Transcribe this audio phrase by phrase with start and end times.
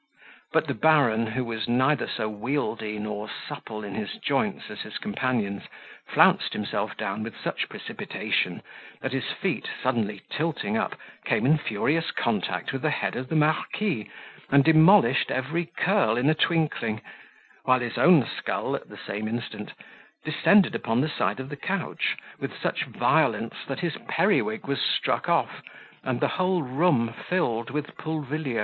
[0.51, 4.97] But the baron, who was neither so wieldy nor supple in his joints as his
[4.97, 5.61] companions,
[6.07, 8.63] flounced himself down with such precipitation,
[9.01, 13.35] that his feet, suddenly tilting up, came in furious contact with the head of the
[13.35, 14.09] marquis,
[14.49, 17.01] and demolished every curl in a twinkling,
[17.65, 19.71] while his own skull, at the same instant,
[20.25, 25.29] descended upon the side of his couch, with such violence, that his periwig was struck
[25.29, 25.61] off,
[26.03, 28.59] and the whole room filled with pulvilio.